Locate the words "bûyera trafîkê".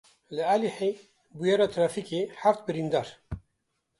1.37-2.21